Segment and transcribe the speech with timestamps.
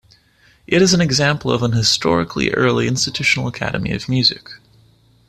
[0.65, 4.49] It is an example of an historically early institutional academy of music.